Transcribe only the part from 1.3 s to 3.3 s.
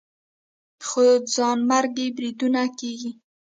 ځانمرګي بریدونه کېږي